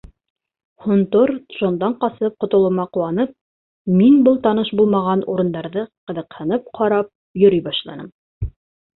Һонтор 0.83 1.31
Джондан 1.57 1.91
ҡасып 2.03 2.37
ҡотолоуыма 2.43 2.85
ҡыуанып, 2.97 3.33
мин 3.99 4.15
был 4.27 4.39
таныш 4.45 4.71
булмаған 4.79 5.21
урындарҙы 5.35 5.83
ҡыҙыҡһынып 6.11 6.65
ҡарап 6.79 7.11
йөрөй 7.43 7.63
башланым. 7.69 8.09